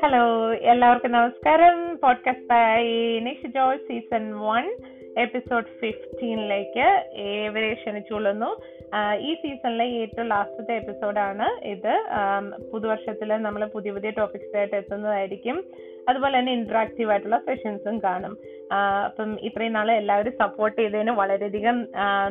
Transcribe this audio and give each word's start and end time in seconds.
Hello 0.00 0.52
എല്ലാവർക്കും 0.52 1.12
നമസ്കാരം. 1.12 1.98
Podcast 2.02 2.46
by 2.46 2.84
Next 3.18 3.48
Joy 3.48 3.78
season 3.78 4.32
one 4.32 4.76
episode 5.18 5.64
ഫിഫ്റ്റീനിലേക്ക് 5.80 7.02
ഏവരെ 7.14 7.72
ക്ഷണിച്ചുകൊള്ളുന്നു. 7.72 8.60
ഈ 9.20 9.34
സീസണിലെ 9.34 9.84
ഏറ്റവും 9.84 10.28
ലാസ്റ്റത്തെ 10.28 10.74
എപ്പിസോഡാണ് 10.74 11.64
ഇത്. 11.64 12.02
പുതുവർഷത്തിൽ 12.72 13.28
നമ്മൾ 13.28 13.64
പുതിയ 13.64 13.90
പുതിയ 13.90 14.10
ടോപ്പിക്സ് 14.10 14.56
ആയിട്ട് 14.56 14.76
എത്തുന്നതായിരിക്കും. 14.76 15.64
അതുപോലെ 16.08 16.38
തന്നെ 16.38 16.52
ഇന്ററാക്റ്റീവ് 16.52 17.10
ആയിട്ടുള്ള 17.10 17.38
സെഷൻസും 17.38 17.98
കാണും. 17.98 18.38
അപ്പം 19.08 19.30
ഇത്രയും 19.48 19.76
നാളെ 19.78 19.94
എല്ലാവരും 20.02 20.34
സപ്പോർട്ട് 20.42 20.76
ചെയ്തതിന് 20.80 21.12
വളരെയധികം 21.22 21.76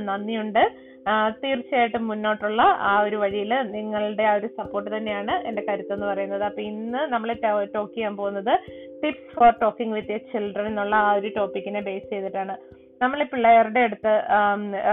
നന്ദിയുണ്ട്. 0.10 0.64
തീർച്ചയായിട്ടും 1.44 2.04
മുന്നോട്ടുള്ള 2.10 2.62
ആ 2.90 2.91
ഒരു 3.05 3.18
വഴിയിൽ 3.21 3.54
നിങ്ങളുടെ 3.76 4.26
ആ 4.32 4.34
ഒരു 4.40 4.50
സപ്പോർട്ട് 4.59 4.90
തന്നെയാണ് 4.95 5.34
എന്റെ 5.50 5.62
കരുത്തെന്ന് 5.70 6.08
പറയുന്നത്. 6.09 6.44
അപ്പൊ 6.50 6.62
ഇന്ന് 6.72 7.02
നമ്മൾ 7.14 7.31
ടോക്ക് 7.76 7.94
ചെയ്യാൻ 7.95 8.16
പോകുന്നത് 8.20 8.54
tips 9.02 9.34
for 9.38 9.52
talking 9.64 9.95
with 9.98 10.16
a 10.17 10.20
children 10.34 10.70
എന്നുള്ള 10.72 10.95
ആ 11.08 11.12
ഒരു 11.20 11.31
ടോപ്പിക്കിനെ 11.40 11.81
ബേസ് 11.90 12.08
ചെയ്തിട്ടാണ്. 12.14 12.55
നമ്മൾ 13.02 13.23
പിള്ളേരുടെ 13.23 13.80
അടുത്ത് 13.80 14.14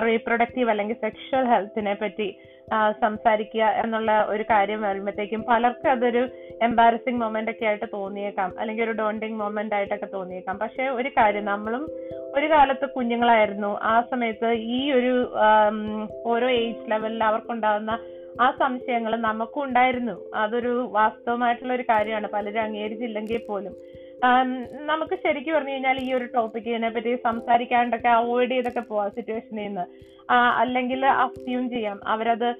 റീപ്രൊഡക്റ്റീവ് 0.06 0.70
അല്ലെങ്കിൽ 0.70 0.94
സെക്ഷൽ 0.94 1.44
ഹെൽത്തിനെ 1.44 1.94
പറ്റി 1.94 2.28
സംസാരിക്കുക 3.00 3.64
എന്നുള്ള 3.82 4.26
ഒരു 4.28 4.42
കാര്യം 4.42 4.82
വരുമ്പോഴത്തേക്കും 4.82 5.44
പലർക്കും 5.48 5.90
അതൊരു 5.90 6.28
എംബാരസിങ് 6.62 7.20
മൊമെന്റ് 7.20 7.50
ഒക്കെ 7.50 7.64
ആയിട്ട് 7.64 7.84
തോന്നിയേക്കാം. 7.92 8.60
അല്ലെങ്കിൽ 8.60 8.84
ഒരു 8.84 8.92
ഡോണ്ടിങ് 8.92 9.38
മൊമെന്റ് 9.40 9.74
ആയിട്ടൊക്കെ 9.74 10.06
തോന്നിയേക്കാം. 10.06 10.58
പക്ഷെ 10.58 10.88
ഒരു 10.88 11.08
കാര്യം 11.08 11.44
നമ്മളും 11.44 11.84
ഒരു 12.34 12.50
കാലത്ത് 12.50 12.88
കുഞ്ഞുങ്ങളായിരുന്നു. 12.88 13.78
ആ 13.82 13.94
സമയത്ത് 14.10 14.50
ഈ 14.76 14.92
ഒരു 14.92 15.14
ഓരോ 16.26 16.50
ഏജ് 16.50 16.90
ലെവലിൽ 16.90 17.24
അവർക്കുണ്ടാകുന്ന 17.24 17.98
ആ 18.40 18.50
സംശയങ്ങൾ 18.60 19.16
നമുക്കും 19.16 19.62
ഉണ്ടായിരുന്നു. 19.62 20.16
അതൊരു 20.34 20.88
വാസ്തവമായിട്ടുള്ള 20.92 21.72
ഒരു 21.74 21.82
കാര്യമാണ്. 21.82 22.28
പലരും 22.32 22.62
അംഗീകരിച്ചില്ലെങ്കിൽ 22.62 23.40
പോലും. 23.48 23.74
നമുക്ക് 24.86 25.18
ശരിക്കും 25.26 25.54
പറഞ്ഞു 25.54 25.70
കഴിഞ്ഞാൽ 25.70 25.98
ഈ 26.00 26.14
ഒരു 26.14 26.24
ടോപ്പിക്കിനെ 26.24 26.90
പറ്റി 26.90 27.16
സംസാരിക്കാണ്ടൊക്കെ 27.16 28.08
അവോയ്ഡ് 28.08 28.50
ചെയ്തൊക്കെ 28.50 28.80
പോവാം 28.80 29.10
സിറ്റുവേഷനിൽ 29.10 29.64
നിന്ന് 29.64 30.08
അല്ലെങ്കിൽ 30.32 31.06
അസ്യൂം 31.06 31.70
ചെയ്യാം 31.70 32.00
അവരത് 32.06 32.54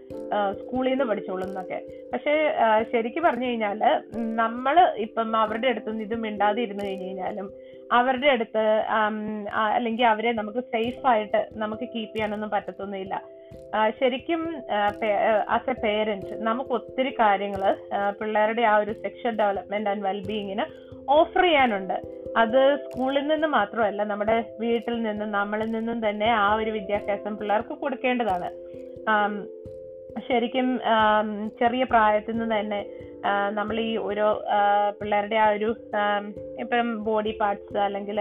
സ്കൂളിൽ 0.53 0.91
നിന്ന് 0.91 1.05
പഠിച്ചോളും 1.05 1.49
എന്നൊക്കെ 1.49 1.83
പക്ഷെ 2.13 2.55
ശരിക്കും 2.93 3.23
പറഞ്ഞു 3.23 3.45
കഴിഞ്ഞാൽ 3.45 3.83
നമ്മൾ 4.15 4.95
ഇപ്പം 4.97 5.37
അവരുടെ 5.37 5.69
അടുത്തുനിന്ന് 5.69 6.05
ഇത് 6.05 6.15
മിണ്ടാതെ 6.15 6.63
ഇരുന്ന് 6.63 6.85
കഴിഞ്ഞു 6.85 7.05
കഴിഞ്ഞാലും 7.05 7.51
അവരുടെ 7.93 8.27
അടുത്ത് 8.27 8.65
അല്ലെങ്കിൽ 9.55 10.05
അവരെ 10.05 10.33
നമുക്ക് 10.33 10.59
സേഫ് 10.59 11.07
ആയിട്ട് 11.07 11.49
നമുക്ക് 11.53 11.83
കീപ്പ് 11.83 12.15
ചെയ്യാനൊന്നും 12.15 12.51
പറ്റത്തൊന്നുമില്ല. 12.51 13.23
ശരിക്കും 14.01 14.43
ആസ് 15.49 15.71
എ 15.71 15.75
പേരന്റ് 15.85 16.35
നമുക്ക് 16.49 16.71
ഒത്തിരി 16.71 17.11
കാര്യങ്ങൾ 17.11 17.63
പിള്ളേരുടെ 18.21 18.63
ആ 18.63 18.77
ഒരു 18.77 18.93
സെക്ഷൽ 18.93 19.35
ഡെവലപ്മെന്റ് 19.37 19.91
ആൻഡ് 19.91 20.05
വെൽബീയിങ്ങിന് 20.07 20.65
ഓഫർ 21.11 21.43
ചെയ്യാനുണ്ട്. 21.43 21.97
അത് 22.37 22.61
സ്കൂളിൽ 22.85 23.27
നിന്ന് 23.27 23.49
മാത്രമല്ല 23.49 24.05
നമ്മുടെ 24.05 24.37
വീട്ടിൽ 24.61 24.97
നിന്നും 25.03 25.31
നമ്മളിൽ 25.33 25.71
നിന്നും 25.71 26.09
തന്നെ 26.09 26.29
ആ 26.33 26.55
ഒരു 26.55 26.71
വിദ്യാഭ്യാസം 26.71 27.37
പിള്ളേർക്ക് 27.37 27.75
കൊടുക്കേണ്ടതാണ്. 27.85 28.51
ശരിക്കും 30.29 30.69
ചെറിയ 31.61 31.85
പ്രായത്തിൽ 31.85 32.37
നിന്ന് 32.37 32.61
തന്നെ 32.61 32.81
നമ്മൾ 33.51 33.77
ഈ 33.81 33.97
ഓരോ 33.97 34.27
പിള്ളേരുടെ 35.01 35.37
ആ 35.37 35.49
ഒരു 35.51 35.71
ഇപ്പം 36.61 37.05
ബോഡി 37.05 37.33
പാർട്സ് 37.41 37.79
അല്ലെങ്കിൽ 37.79 38.19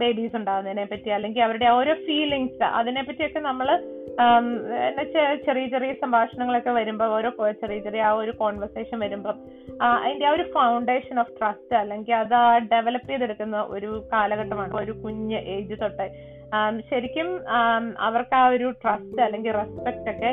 ബേബീസ് 0.00 0.36
ഉണ്ടാകുന്നതിനെ 0.36 0.84
പറ്റി 0.84 1.10
അല്ലെങ്കിൽ 1.10 1.42
അവരുടെ 1.42 1.68
ഓരോ 1.68 1.94
ഫീലിങ്സ് 2.06 2.62
അതിനെ 2.80 3.02
പറ്റിയൊക്കെ 3.02 3.40
നമ്മൾ 3.40 3.68
ചെറിയ 5.46 5.66
ചെറിയ 5.66 5.92
സംഭാഷണങ്ങളൊക്കെ 6.02 6.70
വരുമ്പോൾ 6.70 7.08
ഓരോ 7.16 7.30
ചെറിയ 7.62 7.78
ചെറിയ 7.78 8.02
ആ 8.02 8.12
ഒരു 8.22 8.30
കോൺവെർസേഷൻ 8.30 8.98
വരുമ്പോൾ 8.98 9.34
അതിന്റെ 10.02 10.26
ആ 10.26 10.30
ഒരു 10.30 10.44
ഫൗണ്ടേഷൻ 10.52 11.20
ഓഫ് 11.20 11.32
ട്രസ്റ്റ് 11.38 11.76
അല്ലെങ്കിൽ 11.76 12.14
അത് 12.14 12.36
ഡെവലപ്പ് 12.72 13.10
ചെയ്തെടുക്കുന്ന 13.10 13.60
ഒരു 13.76 13.90
കാലഘട്ടമാണ്. 14.12 14.72
ഒരു 14.82 14.92
കുഞ്ഞ് 14.92 15.40
ഏജ് 15.56 15.80
തൊട്ട് 15.82 16.06
ശരിക്കും 16.90 17.28
അവർക്ക് 18.08 18.36
ആ 18.42 18.44
ഒരു 18.48 18.68
ട്രസ്റ്റ് 18.82 19.20
അല്ലെങ്കിൽ 19.22 19.52
റെസ്പെക്ട് 19.52 20.10
ഒക്കെ 20.10 20.30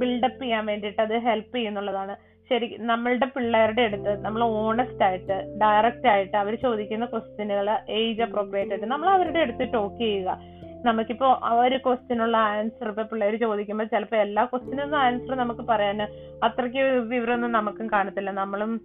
ബിൽഡപ്പ് 0.00 0.42
ചെയ്യാൻ 0.42 0.64
വേണ്ടിയിട്ട് 0.66 1.00
അത് 1.02 1.14
ഹെൽപ്പ് 1.28 1.54
ചെയ്യുന്നുള്ളതാണ്. 1.56 2.16
ശരി 2.50 2.76
നമ്മളുടെ 2.80 3.26
പിള്ളേരുടെ 3.26 3.82
അടുത്ത് 3.82 4.12
നമ്മൾ 4.24 4.42
ഓണസ്റ്റ് 4.44 5.04
ആയിട്ട് 5.04 5.36
ഡയറക്റ്റ് 5.62 6.08
ആയിട്ട് 6.08 6.36
അവർ 6.36 6.54
ചോദിക്കുന്ന 6.54 7.04
ക്വസ്റ്റ്യനുകൾ 7.04 7.68
ഏജ് 7.88 8.22
അപ്രോപ്രിയേറ്റ് 8.22 8.72
ആയിട്ട് 8.72 8.86
നമ്മൾ 8.86 9.08
അവരുടെ 9.08 9.38
അടുത്ത് 9.38 9.72
ടോക്ക് 9.74 10.00
ചെയ്യുക. 10.00 10.38
നമുക്കിപ്പോ 10.84 11.28
ഒരു 11.64 11.76
ക്വസ്റ്റിനുള്ള 11.76 12.36
ആൻസർ 12.36 12.88
ഇപ്പൊ 12.88 13.02
പിള്ളേർ 13.02 13.34
ചോദിക്കുമ്പോൾ 13.36 13.84
ചിലപ്പോൾ 13.84 14.16
എല്ലാ 14.16 14.44
ക്വസ്റ്റിനൊന്നും 14.44 14.98
ആൻസർ 14.98 15.34
നമുക്ക് 15.34 15.60
പറയാൻ 15.60 15.98
അത്രയ്ക്ക് 16.46 16.84
വിവരമൊന്നും 17.12 17.52
നമുക്കും 17.52 17.86
കാണത്തില്ല. 17.92 18.30
നമ്മളും 18.30 18.80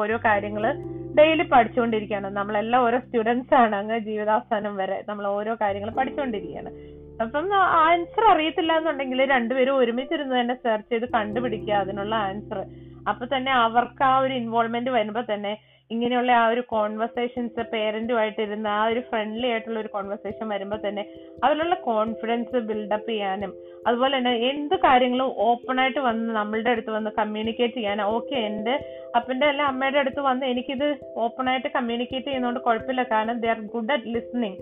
ഓരോ 0.00 0.16
കാര്യങ്ങൾ 0.16 0.64
ഡെയിലി 1.18 1.42
പഠിച്ചുകൊണ്ടിരിക്കുകയാണ്. 1.42 2.28
നമ്മളെല്ലാം 2.36 2.82
ഓരോ 2.82 2.98
സ്റ്റുഡൻസ് 2.98 3.54
ആണ് 3.54 3.76
അങ്ങ് 3.76 3.98
ജീവിതാവസാനം 3.98 4.76
വരെ. 4.76 5.04
നമ്മൾ 5.08 5.26
ഓരോ 5.26 5.54
കാര്യങ്ങൾ 5.54 5.90
പഠിച്ചുകൊണ്ടിരിക്കുകയാണ്. 5.90 6.72
അപ്പം 7.22 7.54
ആൻസർ 7.84 8.24
അറിയത്തില്ല 8.32 8.72
എന്നുണ്ടെങ്കിൽ 8.78 9.20
രണ്ടുപേരും 9.34 9.76
ഒരുമിച്ചിരുന്ന് 9.76 10.34
തന്നെ 10.40 10.54
സെർച്ച് 10.64 10.90
ചെയ്ത് 10.92 11.06
കണ്ടുപിടിക്കുക 11.14 11.74
അതിനുള്ള 11.74 12.14
ആൻസർ 12.14 12.58
അപ്പൊ 13.06 13.26
തന്നെ 13.36 13.52
അവർക്ക് 13.64 14.04
ആ 14.04 14.18
ഒരു 14.18 14.34
ഇൻവോൾവ്മെന്റ് 14.34 14.90
വരുമ്പോ 14.90 15.22
തന്നെ 15.32 15.54
ഇങ്ങനെയുള്ള 15.90 16.32
ആ 16.32 16.46
ഒരു 16.48 16.60
കോൺവെർസേഷൻസ് 16.70 17.62
പേരന്റുമായിട്ട് 17.72 18.40
ഇരുന്ന് 18.42 18.68
ആ 18.68 18.86
ഒരു 18.86 19.00
ഫ്രണ്ട്ലി 19.00 19.46
ആയിട്ടുള്ള 19.46 19.80
ഒരു 19.80 19.88
കോൺവെർസേഷൻ 19.88 20.48
വരുമ്പോൾ 20.48 20.88
തന്നെ 20.88 21.02
അവരിലുള്ള 21.44 21.74
കോൺഫിഡൻസ് 21.84 22.60
ബിൽഡപ്പ് 22.70 23.08
ചെയ്യാനും 23.08 23.52
അതുപോലെ 23.86 24.16
തന്നെ 24.18 24.32
എന്ത് 24.48 24.76
കാര്യങ്ങളും 24.76 25.34
ഓപ്പൺ 25.44 25.80
ആയിട്ട് 25.80 26.00
വന്ന് 26.00 26.34
നമ്മളുടെ 26.34 26.70
അടുത്ത് 26.70 26.90
വന്ന് 26.90 27.10
കമ്മ്യൂണിക്കേറ്റ് 27.18 27.74
ചെയ്യാൻ 27.74 28.00
ഓക്കെ 28.08 28.34
എന്റെ 28.48 28.74
അപ്പന്റെ 29.16 29.46
അല്ല 29.46 29.62
അമ്മയുടെ 29.62 29.98
അടുത്ത് 29.98 30.20
വന്ന് 30.20 30.46
എനിക്കിത് 30.46 30.86
ഓപ്പൺ 31.16 31.48
ആയിട്ട് 31.48 31.68
കമ്മ്യൂണിക്കേറ്റ് 31.68 32.26
ചെയ്യുന്നതുകൊണ്ട് 32.26 32.60
കുഴപ്പമില്ല 32.60 33.02
കാരണം 33.02 33.40
they 33.40 33.48
are 33.48 33.60
good 33.74 33.92
at 33.92 34.06
listening 34.06 34.58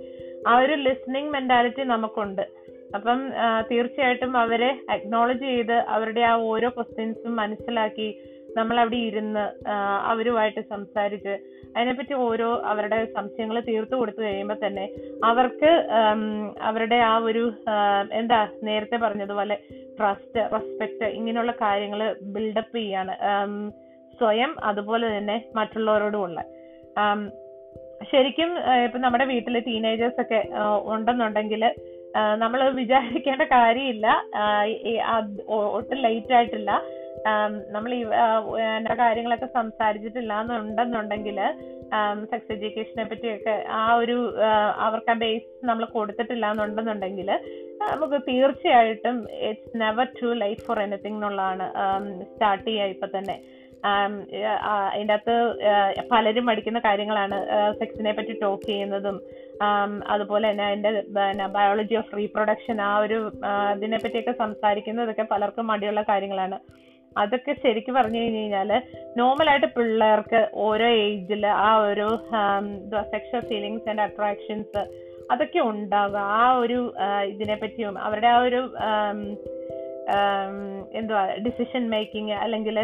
ആ 0.49 0.59
ഒരു 0.59 0.75
ലിസ്ണിങ് 0.87 1.33
മെന്റാലിറ്റി 1.33 1.83
നമുക്കുണ്ട്. 1.85 2.45
അപ്പം 2.95 3.21
തീർച്ചയായിട്ടും 3.71 4.37
അവരെ 4.37 4.69
അക്നോളജ് 4.91 5.45
ചെയ്ത് 5.45 5.77
അവരുടെ 5.89 6.21
ആ 6.21 6.35
ഓരോ 6.51 6.69
ക്വസ്റ്റ്യൻസും 6.69 7.37
മനസ്സിലാക്കി 7.37 8.09
നമ്മൾ 8.57 8.77
അവിടെ 8.83 8.99
ഇരുന്ന് 9.09 9.45
അവരുമായിട്ട് 10.11 10.63
സംസാരിച്ച് 10.73 11.35
അതിനെപ്പറ്റി 11.77 12.15
ഓരോ 12.27 12.49
അവരുടെ 12.71 12.99
സംശയങ്ങൾ 13.15 13.57
തീർത്തു 13.69 13.95
കൊടുത്തു 13.97 14.21
കഴിയുമ്പോൾ 14.23 14.59
തന്നെ 14.67 14.85
അവർക്ക് 15.31 15.71
അവരുടെ 16.69 16.99
ആ 17.13 17.15
ഒരു 17.29 17.45
എന്താ 18.21 18.41
നേരത്തെ 18.69 18.97
പറഞ്ഞതുപോലെ 18.97 19.57
ട്രസ്റ്റ് 19.99 20.43
റെസ്പെക്ട് 20.55 21.09
ഇങ്ങനെയുള്ള 21.19 21.55
കാര്യങ്ങൾ 21.63 22.03
ബിൽഡപ്പ് 22.35 22.77
ചെയ്യാണ്. 22.77 23.15
സ്വയം 24.19 24.53
അതുപോലെ 24.71 25.07
തന്നെ 25.17 25.37
മറ്റുള്ളവരോടുമുള്ള. 25.57 26.41
ശരിക്കും 28.11 28.51
ഇപ്പൊ 28.85 28.99
നമ്മുടെ 28.99 29.25
വീട്ടിൽ 29.25 29.57
ടീനേജേഴ്സ് 29.69 30.21
ഒക്കെ 30.23 30.41
ഉണ്ടെന്നുണ്ടെങ്കിൽ 30.95 31.63
നമ്മൾ 32.43 32.61
വിചാരിക്കേണ്ട 32.81 33.45
കാര്യമില്ല. 33.57 34.07
ഒട്ടും 35.79 35.99
ലേറ്റ് 36.07 36.35
ആയിട്ടില്ല. 36.39 36.73
നമ്മൾ 37.75 37.91
എന്റെ 38.77 38.95
കാര്യങ്ങളൊക്കെ 39.01 39.49
സംസാരിച്ചിട്ടില്ല 39.59 40.33
എന്നുണ്ടെന്നുണ്ടെങ്കിൽ 40.41 41.39
സെക്സ് 42.31 42.53
എഡ്യൂക്കേഷനെ 42.55 43.05
പറ്റിയൊക്കെ 43.11 43.55
ആ 43.81 43.85
ഒരു 44.03 44.17
അവർക്ക് 44.87 45.13
ആ 45.15 45.17
ബേസ് 45.23 45.67
നമ്മൾ 45.71 45.85
കൊടുത്തിട്ടില്ല 45.97 46.47
എന്നുണ്ടെന്നുണ്ടെങ്കിൽ 46.53 47.31
നമുക്ക് 47.93 48.19
തീർച്ചയായിട്ടും 48.31 49.17
it's 49.51 49.81
never 49.83 50.09
too 50.21 50.31
late 50.43 50.65
for 50.69 50.79
anything 50.87 51.19
എന്നുള്ളതാണ് 51.19 51.67
സ്റ്റാർട്ട് 52.31 52.67
ചെയ്യുക 52.69 52.95
ഇപ്പൊ 52.95 53.09
തന്നെ. 53.17 53.37
അതിന്റെ 54.75 55.15
അകത്ത് 55.15 55.35
പലരും 56.13 56.45
പഠിക്കുന്ന 56.49 56.79
കാര്യങ്ങളാണ് 56.87 57.37
സെക്സിനെ 57.81 58.13
പറ്റി 58.19 58.35
ടോക്ക് 58.45 58.67
ചെയ്യുന്നതും 58.71 59.17
അതുപോലെ 60.15 60.47
തന്നെ 60.51 60.65
അതിന്റെ 60.69 60.91
ബയോളജി 61.57 61.97
ഓഫ് 62.01 62.17
റീപ്രൊഡക്ഷൻ 62.21 62.79
ആ 62.89 62.93
ഒരു 63.05 63.19
ഇതിനെ 63.77 63.99
പറ്റിയൊക്കെ 64.05 64.35
സംസാരിക്കുന്നതൊക്കെ 64.45 65.27
പലർക്കും 65.35 65.69
മടിയുള്ള 65.73 66.03
കാര്യങ്ങളാണ്. 66.13 66.59
അതൊക്കെ 67.19 67.57
ശരിക്കും 67.63 67.95
പറഞ്ഞു 67.95 68.19
കഴിഞ്ഞു 68.19 68.39
കഴിഞ്ഞാൽ 68.39 68.71
നോർമലായിട്ട് 69.17 69.67
പിള്ളേർക്ക് 69.67 70.51
ഓരോ 70.55 70.87
ഏജിൽ 70.87 71.47
ആ 71.47 71.77
ഒരു 71.77 72.09
സെക്ഷൽ 73.03 73.41
ഫീലിങ്സ് 73.41 73.89
ആൻഡ് 73.89 74.01
അട്രാക്ഷൻസ് 74.01 74.83
അതൊക്കെ 75.31 75.59
ഉണ്ടാവുക. 75.59 76.17
ആ 76.17 76.53
ഒരു 76.53 76.95
ഇതിനെ 77.25 77.55
പറ്റിയും 77.55 77.99
അവരുടെ 77.99 78.27
ആ 78.27 78.39
ഒരു 78.39 78.61
എന്തുവാ 80.93 81.27
ഡിസിഷൻ 81.37 81.91
മേക്കിംഗ് 81.91 82.33
അല്ലെങ്കിൽ 82.33 82.79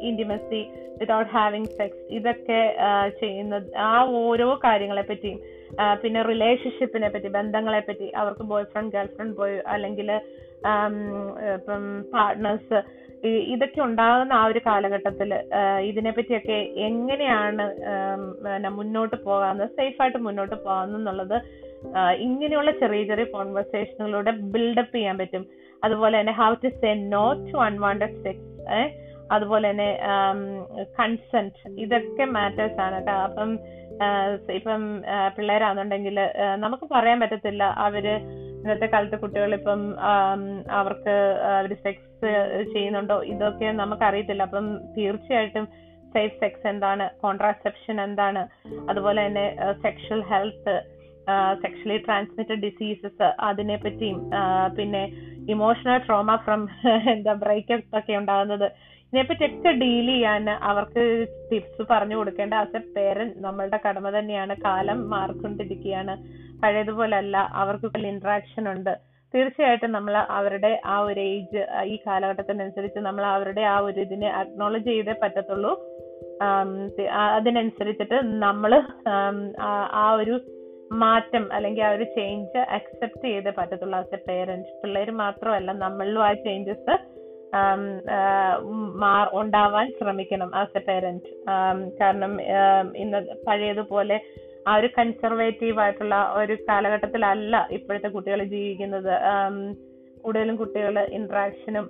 ഇന്റിമസി 0.00 0.60
വിതൗട്ട് 0.98 1.30
ഹാവിങ് 1.30 1.64
സെക്സ് 1.64 2.02
ഇതൊക്കെ 2.10 2.58
ചെയ്യുന്ന 3.20 3.60
ആ 3.76 4.04
ഓരോ 4.04 4.60
കാര്യങ്ങളെ 4.64 5.02
പറ്റിയും 5.02 5.38
പിന്നെ 6.02 6.22
റിലേഷൻഷിപ്പിനെ 6.22 7.08
പറ്റി 7.08 7.28
ബന്ധങ്ങളെ 7.28 7.80
പറ്റി 7.80 8.08
അവർക്ക് 8.10 8.42
boy 8.42 8.64
friend 8.64 8.96
girl 8.96 9.06
friend 9.06 9.36
boy 9.36 9.58
അല്ലെങ്കിൽ 9.66 10.10
ഇപ്പം 11.54 11.84
പാർട്ട്നേഴ്സ് 12.12 12.80
ഇതൊക്കെ 13.24 13.80
ഉണ്ടാകുന്ന 13.80 14.32
ആ 14.40 14.44
ഒരു 14.46 14.60
കാലഘട്ടത്തിൽ 14.66 15.30
ഇതിനെ 15.90 16.10
പറ്റിയൊക്കെ 16.10 16.58
എങ്ങനെയാണ് 16.88 17.64
മുന്നോട്ട് 18.78 19.16
പോകാവുന്നത് 19.24 19.68
സേഫായിട്ട് 19.78 20.18
മുന്നോട്ട് 20.18 20.54
പോകാമെന്നുള്ളത് 20.66 21.36
ഇങ്ങനെയുള്ള 22.26 22.70
ചെറിയ 22.80 23.02
ചെറിയ 23.10 23.26
കോൺവെർസേഷനുകളിലൂടെ 23.36 24.32
ബിൽഡപ്പ് 24.54 24.94
ചെയ്യാൻ 24.96 25.18
പറ്റും. 25.18 25.44
അതുപോലെ 25.84 26.14
തന്നെ 26.20 26.34
how 26.40 26.50
to 26.64 26.70
say 26.80 26.90
no 27.14 27.24
to 27.48 27.58
unwanted 27.68 28.18
sex 28.24 28.48
അതുപോലെ 29.34 29.66
തന്നെ 29.70 29.90
കൺസെന്റ് 30.98 31.80
ഇതൊക്കെ 31.84 32.24
മാറ്റേഴ്സ് 32.36 32.80
ആണ് 32.86 32.96
കേട്ടോ. 32.96 33.16
അപ്പം 33.26 33.50
ഇപ്പം 34.58 34.82
പിള്ളേരാണെന്നുണ്ടെങ്കിൽ 35.36 36.18
നമുക്ക് 36.64 36.86
പറയാൻ 36.94 37.18
പറ്റത്തില്ല. 37.20 37.64
അവർ 37.86 38.06
ഇന്നത്തെ 38.60 38.86
കാലത്തെ 38.86 39.16
കുട്ടികൾ 39.16 39.54
ഇപ്പം 39.54 39.80
അവർക്ക് 40.70 41.14
അവർ 41.58 41.72
സെക്സ് 41.84 42.30
ചെയ്യുന്നുണ്ടോ? 42.72 43.22
ഇതൊക്കെ 43.32 43.68
നമുക്ക് 43.82 44.02
അറിയത്തില്ല 44.02 44.42
അപ്പം 44.42 44.66
തീർച്ചയായിട്ടും 44.96 45.66
സേഫ് 46.14 46.40
സെക്സ് 46.40 46.66
എന്താണ്? 46.66 47.04
കോൺട്രാസെപ്ഷൻ 47.20 48.00
എന്താണ്? 48.00 48.42
അതുപോലെ 48.90 49.20
തന്നെ 49.26 49.46
sexual 49.82 50.22
health 50.32 50.74
sexually 51.62 51.96
transmitted 52.06 52.62
diseases 52.66 53.28
അതിനെ 53.48 53.76
പറ്റിയും 53.84 54.18
പിന്നെ 54.76 55.02
ഇമോഷണൽ 55.54 55.98
ട്രോമ 56.06 56.30
ഫ്രം 56.44 56.62
എന്താ 57.12 57.32
ബ്രേക്കപ്പ് 57.44 57.98
ഒക്കെ 57.98 58.14
ഉണ്ടാകുന്നത്. 58.20 58.66
ഇതിനെപ്പറ്റിയൊക്കെ 59.08 59.70
ഡീൽ 59.82 60.08
ചെയ്യാൻ 60.12 60.44
അവർക്ക് 60.70 61.02
ടിപ്സ് 61.50 61.84
പറഞ്ഞു 61.92 62.16
കൊടുക്കേണ്ട 62.18 62.54
ആസ് 62.62 62.76
എ 62.80 62.82
പേരന്റ് 62.96 63.44
നമ്മളുടെ 63.46 63.78
കടമ 63.86 64.10
തന്നെയാണ്. 64.18 64.54
കാലം 64.66 64.98
മാറിക്കൊണ്ടിരിക്കുകയാണ്. 65.14 66.14
പഴയതുപോലല്ല 66.62 67.36
അവർക്ക് 67.62 67.88
ഇന്ററാക്ഷൻ 68.12 68.64
ഉണ്ട്. 68.74 68.92
തീർച്ചയായിട്ടും 69.34 69.90
നമ്മൾ 69.96 70.14
അവരുടെ 70.38 70.70
ആ 70.92 70.94
ഒരു 71.08 71.20
ഏജ് 71.32 71.60
ഈ 71.92 71.96
കാലഘട്ടത്തിനനുസരിച്ച് 72.06 73.00
നമ്മൾ 73.08 73.24
അവരുടെ 73.34 73.64
ആ 73.72 73.76
ഒരു 73.88 73.98
ഇതിനെ 74.06 74.28
അക്നോളജ് 74.40 74.88
ചെയ്തേ 74.92 75.14
പറ്റത്തുള്ളൂ. 75.22 75.72
അതിനനുസരിച്ചിട്ട് 77.36 78.18
നമ്മൾ 78.46 78.72
ആ 80.02 80.06
ഒരു 80.20 80.34
മാറ്റം 80.90 81.52
അല്ലെങ്കിൽ 81.52 81.84
ആ 81.84 81.90
ഒരു 81.90 82.04
ചേഞ്ച് 82.04 82.58
അക്സെപ്റ്റ് 82.58 83.24
ചെയ്തേ 83.24 83.50
പറ്റത്തുള്ളൂ 83.50 83.98
ആസ് 83.98 84.14
എ 84.14 84.20
പേരൻസ് 84.28 84.82
പിള്ളേർ 84.82 85.10
മാത്രമല്ല 85.10 85.72
നമ്മളിലും 85.72 86.22
ആ 86.24 86.32
ചേഞ്ചസ് 86.32 86.96
ഉണ്ടാവാൻ 89.32 89.92
ശ്രമിക്കണം 89.98 90.50
ആസ് 90.54 90.76
എ 90.76 90.82
പേരന്റ് 90.88 91.30
കാരണം 92.00 92.32
ഇന്ന് 92.96 93.20
പഴയതുപോലെ 93.46 94.20
ആ 94.68 94.76
ഒരു 94.76 94.88
കൺസർവേറ്റീവ് 94.98 95.80
ആയിട്ടുള്ള 95.80 96.32
ഒരു 96.36 96.54
കാലഘട്ടത്തിലല്ല 96.68 97.68
ഇപ്പോഴത്തെ 97.70 98.08
കുട്ടികൾ 98.08 98.44
ജീവിക്കുന്നത്. 98.44 99.12
കൂടുതലും 100.24 100.56
കുട്ടികൾ 100.56 100.98
ഇന്ററാക്ഷനും 100.98 101.86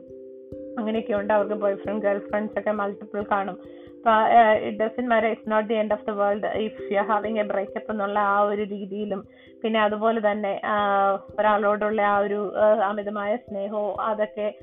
അങ്ങനെയൊക്കെ 0.78 1.14
ഉണ്ട്. 1.14 1.32
അവർക്ക് 1.32 1.54
ബോയ് 1.54 1.76
ഫ്രണ്ട് 1.76 2.06
ഗേൾ 2.06 2.18
ഫ്രണ്ട്സ് 2.18 2.58
ഒക്കെ 2.58 2.70
മൾട്ടിപ്പിൾ 2.70 3.24
കാണും. 3.30 3.58
It 4.00 4.84
doesn't 4.84 5.08
matter 5.08 5.26
it's 5.26 5.50
not 5.50 5.68
the 5.68 5.74
end 5.74 5.92
of 5.92 6.04
the 6.06 6.10
world 6.10 6.46
if 6.46 6.92
you 6.92 7.00
having 7.00 7.38
a 7.38 7.42
breakup 7.42 7.90
എന്നുള്ള 7.90 8.18
ആ 8.18 8.40
ഒരു 8.40 8.62
രീതിയിലും 8.62 9.24
പിന്നെ 9.62 9.80
അതുപോലെ 9.80 10.20
തന്നെ 10.20 10.60
ഒരാളോടുള്ള 11.38 12.00
ആ 12.00 12.18
ഒരു 12.18 12.52
അമിതമായ 12.82 13.36
സ്നേഹവും 13.36 14.00
അതൊക്കെ 14.00 14.54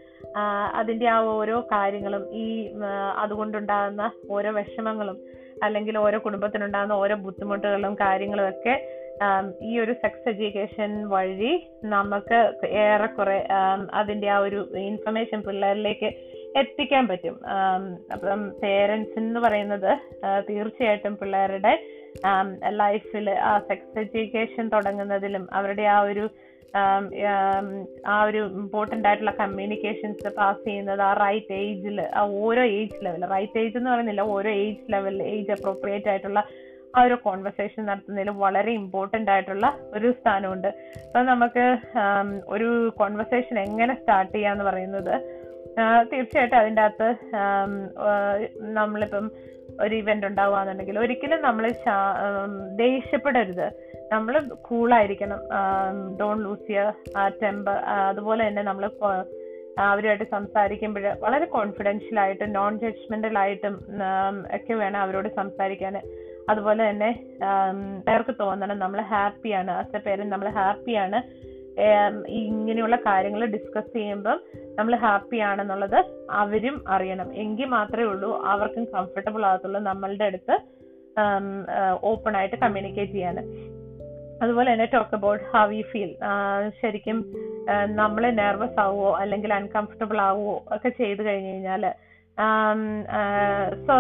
അതിന്റെ 0.73 1.05
ആ 1.05 1.19
ഓരോ 1.21 1.67
കാര്യങ്ങളും 1.71 2.27
ഈ 2.33 2.73
അതുകൊണ്ടുണ്ടാകുന്ന 3.17 4.11
ഓരോ 4.31 4.51
വിഷമങ്ങളും 4.51 5.19
അല്ലെങ്കിൽ 5.63 5.97
ഓരോ 5.97 6.19
കുടുംബത്തിനുണ്ടാകുന്ന 6.19 6.93
ഓരോ 6.93 7.15
ബുദ്ധിമുട്ടുകളും 7.15 7.95
കാര്യങ്ങളും 7.95 8.49
ഒക്കെ 8.49 8.73
ഈ 9.61 9.79
ഒരു 9.79 9.93
സെക്സ് 9.93 10.29
എഡ്യൂക്കേഷൻ 10.29 11.07
വഴി 11.09 11.53
നമുക്ക് 11.83 12.39
ഏറെക്കുറെ 12.65 13.47
അതിന്റെ 13.93 14.27
ആ 14.27 14.39
ഒരു 14.39 14.67
ഇൻഫർമേഷൻ 14.77 15.41
പിള്ളേരിലേക്ക് 15.41 16.36
എത്തിക്കാൻ 16.59 17.03
പറ്റും. 17.11 17.35
അപ്പം 18.15 18.41
പേരൻസ് 18.63 19.15
എന്ന് 19.21 19.39
പറയുന്നത് 19.45 19.91
തീർച്ചയായിട്ടും 20.49 21.15
പിള്ളേരുടെ 21.21 21.73
ലൈഫിൽ 22.81 23.27
ആ 23.49 23.53
സെക്സ് 23.69 23.99
എഡ്യൂക്കേഷൻ 24.03 24.67
തുടങ്ങുന്നതിലും 24.75 25.43
അവരുടെ 25.59 25.87
ആ 25.95 25.99
ഒരു 26.11 26.25
ആം, 26.79 27.03
ഒരു 28.25 28.41
ഇമ്പോർട്ടന്റ് 28.61 29.07
ആയിട്ടുള്ള 29.07 29.33
കമ്മ്യൂണിക്കേഷൻസ് 29.39 30.31
പാസ് 30.37 30.63
ചെയ്യുന്നത് 30.65 31.01
ആ 31.01 31.11
റൈറ്റ് 31.21 31.53
ഏജിൽ 31.61 31.97
ആ 32.19 32.23
ഓരോ 32.41 32.63
ഏജ് 32.77 32.99
ലെവൽ 33.05 33.23
റൈറ്റ് 33.33 33.59
ഏജ് 33.61 33.77
എന്ന് 33.79 33.89
പറയുന്നില്ല 33.93 34.25
ഓരോ 34.35 34.51
ഏജ് 34.63 34.91
ലെവൽ 34.93 35.15
ഏജ് 35.33 35.53
അപ്രോപ്രിയേറ്റ് 35.55 36.09
ആയിട്ടുള്ള 36.13 36.41
ആ 36.93 37.01
ഒരു 37.07 37.15
കോൺവെർസേഷൻ 37.25 37.81
നടത്തുന്നതിൽ 37.89 38.29
വളരെ 38.43 38.71
ഇമ്പോർട്ടന്റ് 38.81 39.31
ആയിട്ടുള്ള 39.33 39.65
ഒരു 39.93 40.09
സ്ഥാനമുണ്ട്. 40.19 40.69
അപ്പം 41.07 41.25
നമുക്ക് 41.31 41.65
ഒരു 42.47 42.69
കോൺവെർസേഷൻ 43.01 43.57
എങ്ങനെ 43.59 43.95
സ്റ്റാർട്ട് 43.99 44.33
ചെയ്യാന്ന് 44.37 44.63
പറയുന്നത് 44.63 45.13
തീർച്ചയായിട്ടും 46.11 46.57
അതിന്റെ 46.57 46.81
അകത്ത് 46.81 47.09
നമ്മളിപ്പം 48.77 49.31
ഒരു 49.81 49.95
ഇവന്റ് 49.95 50.25
ഉണ്ടാവുകയാണെന്നുണ്ടെങ്കിൽ 50.25 50.99
ഒരിക്കലും 50.99 51.41
നമ്മൾ 51.41 51.63
ദേഷ്യപ്പെടരുത്. 52.83 53.67
നമ്മൾ 54.13 54.33
കൂളായിരിക്കണം. 54.67 55.39
ഡോൺ 56.19 56.37
ലൂസ് 56.43 56.71
യർ 56.71 56.89
ആ 57.17 57.27
ടെമ്പർ 57.43 57.77
അതുപോലെ 58.09 58.47
തന്നെ 58.47 58.63
നമ്മൾ 58.69 58.85
അവരുമായിട്ട് 59.87 60.23
സംസാരിക്കുമ്പോൾ 60.23 61.03
വളരെ 61.23 61.45
കോൺഫിഡൻഷ്യൽ 61.45 62.19
ആയിട്ടും 62.19 62.53
നോൺ 62.53 62.79
ജഡ്ജ്മെന്റൽ 62.83 63.37
ആയിട്ടും 63.37 63.75
ഒക്കെ 64.55 64.73
വേണം 64.73 64.99
അവരോട് 64.99 65.29
സംസാരിക്കാൻ. 65.35 65.95
അതുപോലെ 66.49 66.81
തന്നെ 66.89 67.11
പേർക്ക് 68.07 68.33
തോന്നണം. 68.39 68.79
നമ്മൾ 68.79 69.01
ഹാപ്പിയാണ് 69.13 69.71
ആസ് 69.71 70.09
എ 70.09 70.15
നമ്മൾ 70.15 70.49
ഹാപ്പിയാണ് 70.59 71.19
ഇങ്ങനെയുള്ള 72.39 72.95
കാര്യങ്ങൾ 72.95 73.41
ഡിസ്കസ് 73.45 73.91
ചെയ്യുമ്പം 73.95 74.37
നമ്മൾ 74.77 74.95
ഹാപ്പി 74.95 75.37
ആണെന്നുള്ളത് 75.49 75.99
അവരും 76.31 76.77
അറിയണം. 76.89 77.29
എങ്കിൽ 77.43 77.65
മാത്രമേ 77.65 78.07
ഉള്ളൂ 78.13 78.29
അവർക്കും 78.53 78.85
കംഫർട്ടബിൾ 78.95 79.45
ആകത്തുള്ളൂ 79.45 79.81
നമ്മളുടെ 79.81 80.25
അടുത്ത് 80.25 80.55
ഓപ്പൺ 82.03 82.33
ആയിട്ട് 82.37 82.55
കമ്മ്യൂണിക്കേറ്റ് 82.55 83.11
ചെയ്യാൻ. 83.11 83.37
അതുപോലെ 84.41 84.67
തന്നെ 84.73 84.87
talk 84.93 85.15
about 85.15 85.45
how 85.53 85.67
you 85.69 85.83
feel 85.91 86.11
ശരിക്കും 86.81 87.19
നമ്മൾ 87.99 88.23
നെർവസ് 88.31 88.79
ആവുമോ 88.79 89.09
അല്ലെങ്കിൽ 89.17 89.51
അൺകംഫർട്ടബിൾ 89.53 90.17
ആവുമോ 90.21 90.55
ഒക്കെ 90.75 90.89
ചെയ്തു 90.89 91.21
കഴിഞ്ഞു 91.21 91.51
കഴിഞ്ഞാൽ 91.53 91.85
സോ 93.87 93.95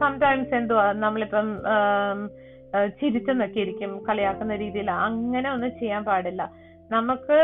സംടൈംസ് 0.00 0.54
എന്തുവാ 0.54 0.86
നമ്മളിപ്പം 1.04 1.48
ചിരിച്ചെന്നൊക്കെ 3.00 3.60
ഇരിക്കും 3.60 3.92
കളിയാക്കുന്ന 4.08 4.56
രീതിയിൽ. 4.56 4.88
അങ്ങനെ 4.90 5.48
ഒന്നും 5.52 5.70
ചെയ്യാൻ 5.80 6.02
പാടില്ല. 6.04 6.42
നമുക്ക് 6.90 7.38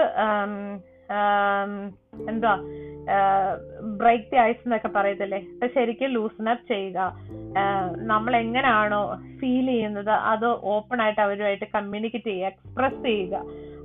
എന്താ 2.31 2.53
ബ്രേക്ക് 4.01 4.29
ദി 4.31 4.37
ഐസ് 4.37 4.63
എന്നൊക്കെ 4.67 4.89
പറയത്തില്ലേ? 4.89 5.41
അപ്പൊ 5.55 5.67
ശരിക്കും 5.75 6.11
ലൂസൺ 6.11 6.49
അപ്പ് 6.49 6.67
ചെയ്യുക. 6.69 6.99
നമ്മൾ 8.13 8.37
എങ്ങനെയാണോ 8.37 9.01
ഫീൽ 9.41 9.67
ചെയ്യുന്നത് 9.67 10.13
അത് 10.33 10.47
ഓപ്പൺ 10.47 11.03
ആയിട്ട് 11.03 11.21
അവരുമായിട്ട് 11.21 11.69
കമ്മ്യൂണിക്കേറ്റ് 11.75 12.31
ചെയ്യുക 12.31 12.47
എക്സ്പ്രസ് 12.47 13.03
ചെയ്യുക. 13.03 13.37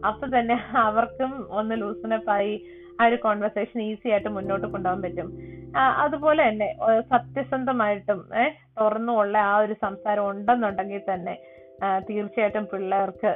അപ്പൊ 0.06 0.28
തന്നെ 0.28 0.58
അവർക്കും 0.88 1.32
ഒന്ന് 1.52 1.76
ലൂസൺ 1.82 2.14
അപ്പ് 2.14 2.32
ആയി 2.32 2.54
ആ 3.02 3.06
ഒരു 3.06 3.16
കോൺവെർസേഷൻ 3.16 3.82
ഈസി 3.82 4.10
ആയിട്ട് 4.10 4.30
മുന്നോട്ട് 4.30 4.68
കൊണ്ടുപോകാൻ 4.68 5.02
പറ്റും. 5.02 5.28
അതുപോലെ 6.04 6.42
തന്നെ 6.48 6.68
സത്യസന്ധമായിട്ടും 7.12 8.20
ഏഹ് 8.42 8.54
തുറന്നുമുള്ള 8.80 9.38
ആ 9.38 9.58
ഒരു 9.58 9.76
സംസാരം 9.82 10.30
ഉണ്ടെന്നുണ്ടെങ്കിൽ 10.30 11.02
തന്നെ 11.14 11.36
തീർച്ചയായിട്ടും 12.10 12.66
പിള്ളേർക്ക് 12.72 13.32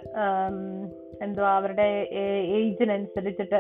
എന്തോ 1.24 1.44
അവരുടെ 1.48 1.88
ഏജിനനുസരിച്ചിട്ട് 2.60 3.60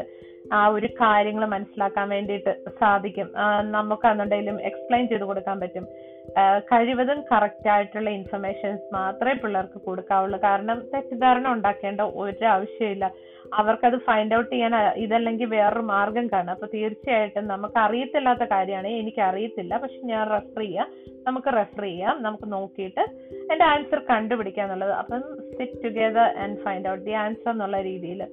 ആ 0.53 0.67
ഒരു 0.67 0.87
കാര്യങ്ങൾ 1.01 1.45
മനസ്സിലാക്കാൻ 1.45 2.09
വേണ്ടിയിട്ട് 2.09 2.53
സാധിക്കും. 2.79 3.27
നമുക്ക് 3.35 3.75
നമുക്കാണെന്നുണ്ടെങ്കിലും 3.75 4.57
എക്സ്പ്ലെയിൻ 4.69 5.07
ചെയ്ത് 5.07 5.23
കൊടുക്കാൻ 5.23 5.59
പറ്റും. 5.59 5.85
കഴിവതും 6.71 7.19
കറക്റ്റ് 7.31 7.69
ആയിട്ടുള്ള 7.69 8.09
ഇൻഫർമേഷൻസ് 8.09 8.93
മാത്രമേ 8.93 9.33
പിള്ളേർക്ക് 9.33 9.79
കൊടുക്കാവുള്ളൂ. 9.85 10.39
കാരണം 10.43 10.79
തെറ്റിദ്ധാരണ 10.93 11.47
ഉണ്ടാക്കേണ്ട 11.53 12.01
ഒരു 12.01 12.45
ആവശ്യമില്ല. 12.55 13.11
അവർക്കത് 13.59 13.97
ഫൈൻഡ് 14.07 14.35
ഔട്ട് 14.35 14.51
ചെയ്യാൻ 14.53 14.75
ഇതല്ലെങ്കിൽ 15.03 15.45
വേറൊരു 15.45 15.83
മാർഗം 15.91 16.27
കാണും 16.27 16.51
അപ്പൊ 16.51 16.67
തീർച്ചയായിട്ടും 16.73 17.47
നമുക്ക് 17.47 17.77
അറിയത്തില്ലാത്ത 17.79 18.45
കാര്യമാണ്. 18.51 18.87
എനിക്ക് 18.87 19.21
അറിയത്തില്ല 19.21 19.77
പക്ഷെ 19.77 19.99
ഞാൻ 20.11 20.23
റെഫർ 20.31 20.61
ചെയ്യാം. 20.61 20.87
നമുക്ക് 21.27 21.53
റെഫർ 21.57 21.81
ചെയ്യാം. 21.81 22.23
നമുക്ക് 22.23 22.47
നോക്കിയിട്ട് 22.53 23.05
എന്റെ 23.51 23.65
ആൻസർ 23.65 24.01
കണ്ടുപിടിക്കാന്നുള്ളത് 24.09 24.91
അപ്പം 24.91 25.21
sit 25.57 25.83
together 25.83 26.27
and 26.43 26.59
find 26.63 26.89
out 26.89 27.05
the 27.05 27.11
answer 27.25 27.51
എന്നുള്ള 27.51 27.81
രീതിയിൽ. 27.81 28.23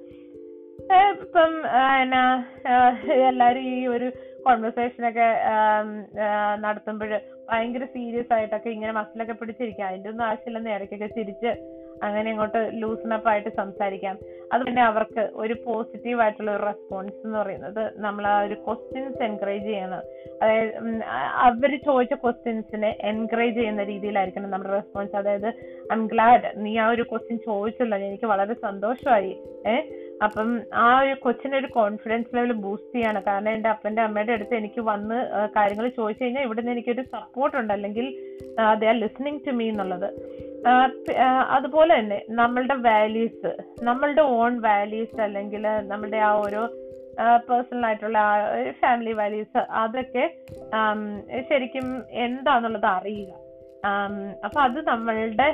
ഇപ്പം 1.22 1.52
എന്നാ 2.02 2.22
എല്ലാരും 3.28 3.62
ഈ 3.62 3.86
ഒരു 3.86 4.12
കോൺവെർസേഷനൊക്കെ 4.46 5.26
നടത്തുമ്പോൾ 6.60 7.10
ഭയങ്കര 7.50 7.84
സീരിയസ് 7.84 8.32
ആയിട്ടൊക്കെ 8.32 8.70
ഇങ്ങനെ 8.70 8.92
മസിലൊക്കെ 8.92 9.32
പിടിച്ചിരിക്കുക 9.32 9.84
അതിന്റെ 9.84 10.10
ഒന്നും 10.10 10.24
ആവശ്യമില്ലെന്ന് 10.24 10.70
ഇടയ്ക്കൊക്കെ 10.70 11.06
ചിരിച്ച് 11.06 11.52
അങ്ങനെ 12.02 12.30
ഇങ്ങോട്ട് 12.30 12.70
ലൂസണപ്പ് 12.74 13.28
ആയിട്ട് 13.28 13.48
സംസാരിക്കാം. 13.56 14.18
അത് 14.52 14.62
പിന്നെ 14.62 14.82
അവർക്ക് 14.82 15.30
ഒരു 15.34 15.56
പോസിറ്റീവ് 15.66 16.20
ആയിട്ടുള്ള 16.20 16.56
ഒരു 16.56 16.62
റെസ്പോൺസ് 16.62 17.26
എന്ന് 17.26 17.38
പറയുന്നത് 17.38 17.92
നമ്മൾ 17.96 18.26
ആ 18.26 18.40
ഒരു 18.40 18.54
ക്വസ്റ്റ്യൻസ് 18.54 19.22
എൻകറേജ് 19.22 19.64
ചെയ്യണം. 19.64 20.02
അതായത് 20.42 20.72
അവർ 21.34 21.78
ചോദിച്ച 21.86 22.14
ക്വസ്റ്റ്യൻസിനെ 22.14 22.96
എൻകറേജ് 23.00 23.56
ചെയ്യുന്ന 23.56 23.82
രീതിയിലായിരിക്കണം 23.82 24.50
നമ്മുടെ 24.50 24.74
റെസ്പോൺസ് 24.74 25.16
അതായത് 25.16 25.46
ഐ 25.46 25.92
എം 25.92 26.06
ഗ്ലാഡ് 26.06 26.52
നീ 26.56 26.78
ആ 26.78 26.90
ഒരു 26.90 27.02
ക്വസ്റ്റ്യൻ 27.02 27.38
ചോദിച്ചല്ലോ 27.38 27.98
എനിക്ക് 27.98 28.26
വളരെ 28.26 28.54
സന്തോഷമായി. 28.54 29.36
ഏഹ് 29.66 29.82
അപ്പം 30.24 30.60
ആ 30.74 31.00
ഒരു 31.00 31.14
കൊച്ചിന്റെ 31.14 31.58
ഒരു 31.58 31.66
കോൺഫിഡൻസ് 31.66 32.36
ലെവൽ 32.36 32.52
ബൂസ്റ്റ് 32.52 32.94
ചെയ്യാണ്. 32.94 33.22
കാരണം 33.22 33.48
എന്റെ 33.48 33.68
അപ്പന്റെ 33.68 34.02
അമ്മയുടെ 34.02 34.32
അടുത്ത് 34.32 34.54
എനിക്ക് 34.54 34.80
വന്ന് 34.80 35.48
കാര്യങ്ങൾ 35.56 35.88
ചോദിച്ചു 35.88 36.24
കഴിഞ്ഞാൽ 36.24 36.42
ഇവിടുന്ന് 36.42 36.72
എനിക്കൊരു 36.72 37.02
സപ്പോർട്ട് 37.02 37.56
ഉണ്ട്. 37.56 37.72
അല്ലെങ്കിൽ 37.72 38.06
they 38.78 38.86
are 38.86 38.94
listening 38.94 39.40
to 39.46 39.50
me 39.50 39.68
എന്നുള്ളത്. 39.68 40.08
അതുപോലെ 41.48 41.98
തന്നെ 41.98 42.24
നമ്മളുടെ 42.28 42.74
വാല്യൂസ് 42.74 43.50
നമ്മളുടെ 43.82 44.22
ഓൺ 44.22 44.60
വാല്യൂസ് 44.60 45.20
അല്ലെങ്കിൽ 45.20 45.62
നമ്മുടെ 45.62 46.16
ആ 46.16 46.32
ഓരോ 46.32 46.62
പേഴ്സണൽ 47.50 47.86
ആയിട്ടുള്ള 47.86 48.18
ആ 48.18 48.34
ഒരു 48.50 48.70
ഫാമിലി 48.70 49.12
വാല്യൂസ് 49.12 49.58
അതൊക്കെ 49.58 50.24
ശരിക്കും 51.50 52.06
എന്താന്നുള്ളത് 52.12 52.86
അറിയുക. 52.86 53.32
അപ്പൊ 54.44 54.60
അത് 54.60 54.78
നമ്മളുടെ 54.88 55.48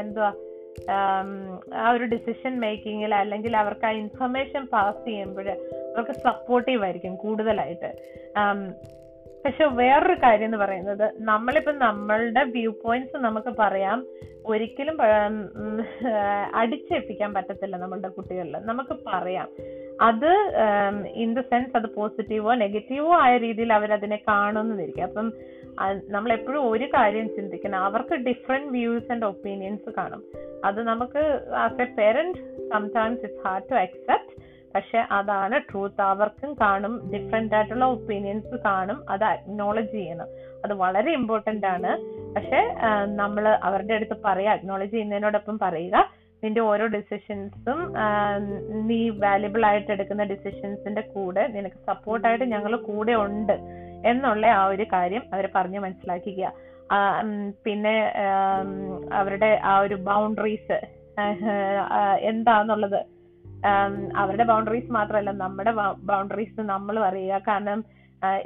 എന്തുവാ 0.00 0.32
ആ 1.74 1.90
ഒരു 1.90 2.04
ഡിസിഷൻ 2.04 2.60
മേക്കിങ്ങിൽ 2.60 3.14
അല്ലെങ്കിൽ 3.14 3.56
അവർക്ക് 3.56 3.86
ആ 3.86 3.90
ഇൻഫർമേഷൻ 3.90 4.64
പാസ് 4.64 5.04
ചെയ്യുമ്പോൾ 5.04 5.48
അവർക്ക് 5.94 6.12
സപ്പോർട്ടീവ് 6.12 6.84
ആയിരിക്കും 6.84 7.16
കൂടുതലായിട്ട്. 7.16 7.90
പക്ഷെ 9.48 9.64
വേറൊരു 9.64 10.16
കാര്യം 10.22 10.44
എന്ന് 10.44 10.58
പറയുന്നത് 10.58 11.12
നമ്മളിപ്പോ 11.20 11.72
നമ്മളുടെ 11.72 12.44
വ്യൂ 12.44 12.72
പോയിന്റ്സ് 12.84 13.16
നമുക്ക് 13.16 13.52
പറയാം. 13.58 14.06
ഒരിക്കലും 14.46 14.98
അടിച്ചേൽപ്പിക്കാൻ 16.54 17.34
പറ്റത്തില്ല 17.34 17.76
നമ്മളുടെ 17.76 18.08
കുട്ടികളിൽ. 18.08 18.56
നമുക്ക് 18.70 18.96
പറയാം. 19.06 19.48
അത് 20.00 20.30
ഇൻ 21.22 21.34
ദ 21.34 21.40
സെൻസ് 21.40 21.76
അത് 21.76 21.86
പോസിറ്റീവോ 21.94 22.54
നെഗറ്റീവോ 22.54 23.14
ആയ 23.20 23.32
രീതിയിൽ 23.38 23.72
അവരതിനെ 23.72 24.18
കാണുന്നതായിരിക്കും 24.28 25.02
അപ്പം 25.02 25.32
നമ്മൾ 26.08 26.32
എപ്പോഴും 26.32 26.70
ഒരു 26.70 26.84
കാര്യം 26.84 27.28
ചിന്തിക്കണം. 27.28 27.78
അവർക്ക് 27.78 28.14
ഡിഫറെന്റ് 28.14 28.68
വ്യൂസ് 28.68 29.12
ആൻഡ് 29.12 29.24
ഒപ്പീനിയൻസ് 29.24 29.90
കാണും. 29.96 30.22
അത് 30.64 30.82
നമുക്ക് 30.82 31.24
as 31.64 31.82
a 31.82 31.88
parent 31.98 32.38
sometimes 32.68 33.22
it's 33.22 33.48
hard 33.48 33.70
to 33.70 33.74
accept 33.74 34.37
പക്ഷെ 34.74 34.98
അതാണ് 34.98 35.60
ട്രൂത്ത് 35.70 36.02
അവർക്കും 36.02 36.50
കാണും 36.60 36.94
ഡിഫറെന്റ് 37.12 37.54
ആയിട്ടുള്ള 37.54 37.84
ഒപ്പീനിയൻസ് 37.84 38.56
കാണും. 38.64 39.10
അത് 39.10 39.24
അക്നോളജ് 39.24 39.92
ചെയ്യണം. 39.92 40.28
അത് 40.64 40.72
വളരെ 40.74 41.12
ഇമ്പോർട്ടന്റ് 41.12 41.66
ആണ്. 41.66 41.90
പക്ഷെ 42.34 42.60
നമ്മൾ 43.16 43.48
അവരുടെ 43.48 43.94
അടുത്ത് 43.94 44.16
പറയുക 44.24 44.50
അക്നോളജ് 44.50 44.90
ചെയ്യുന്നതിനോടൊപ്പം 44.90 45.58
പറയുക 45.58 46.10
നിന്റെ 46.44 46.60
ഓരോ 46.60 46.86
ഡിസിഷൻസും 46.86 47.78
നീ 48.88 49.08
വാല്യുബിൾ 49.08 49.66
ആയിട്ട് 49.66 49.90
എടുക്കുന്ന 49.92 50.24
ഡിസിഷൻസിന്റെ 50.24 51.00
കൂടെ 51.00 51.46
നിനക്ക് 51.46 51.76
സപ്പോർട്ടായിട്ട് 51.86 52.44
ഞങ്ങൾ 52.44 52.76
കൂടെ 52.76 53.12
ഉണ്ട് 53.12 53.56
എന്നുള്ള 54.06 54.46
ആ 54.46 54.66
ഒരു 54.66 54.82
കാര്യം 54.82 55.22
അവർ 55.32 55.48
പറഞ്ഞ് 55.54 55.78
മനസ്സിലാക്കിക്കുക. 55.78 56.52
പിന്നെ 57.64 57.96
അവരുടെ 59.12 59.60
ആ 59.64 59.78
ഒരു 59.78 59.94
ബൗണ്ടറീസ് 59.94 60.78
എന്താന്നുള്ളത് 62.20 63.17
അവരുടെ 64.16 64.44
ബൗണ്ടറീസ് 64.44 64.90
മാത്രമല്ല 64.92 65.30
നമ്മുടെ 65.44 65.72
ബൗണ്ടറീസ് 66.10 66.60
നമ്മൾ 66.72 66.98
അറിയുക. 67.08 67.40
കാരണം 67.48 67.80